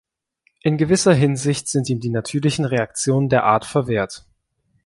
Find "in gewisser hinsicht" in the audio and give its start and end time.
0.63-1.67